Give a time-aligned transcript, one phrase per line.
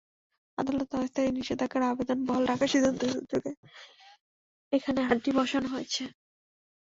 [0.57, 3.51] আদালত অস্থায়ী নিষেধাজ্ঞার আবেদন বহাল রাখার সিদ্ধান্তের সুযোগে
[4.73, 6.03] এখানে হাটটি বসানো হয়েছে।